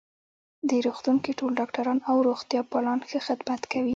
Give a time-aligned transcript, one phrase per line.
[0.69, 3.89] دې روغتون کې ټول ډاکټران او روغتیا پالان ښه خدمت کوی